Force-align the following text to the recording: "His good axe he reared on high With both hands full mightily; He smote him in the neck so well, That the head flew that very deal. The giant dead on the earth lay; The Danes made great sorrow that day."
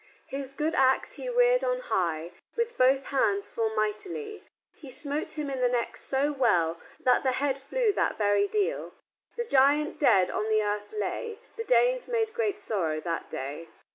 "His 0.25 0.53
good 0.53 0.73
axe 0.73 1.13
he 1.13 1.29
reared 1.29 1.63
on 1.63 1.79
high 1.81 2.31
With 2.55 2.75
both 2.75 3.09
hands 3.09 3.47
full 3.47 3.75
mightily; 3.75 4.43
He 4.73 4.89
smote 4.89 5.33
him 5.37 5.47
in 5.51 5.59
the 5.59 5.69
neck 5.69 5.95
so 5.95 6.31
well, 6.31 6.79
That 6.99 7.21
the 7.21 7.33
head 7.33 7.59
flew 7.59 7.91
that 7.93 8.17
very 8.17 8.47
deal. 8.47 8.95
The 9.35 9.43
giant 9.45 9.99
dead 9.99 10.31
on 10.31 10.49
the 10.49 10.63
earth 10.63 10.91
lay; 10.91 11.37
The 11.55 11.65
Danes 11.65 12.07
made 12.07 12.33
great 12.33 12.59
sorrow 12.59 12.99
that 13.01 13.29
day." 13.29 13.67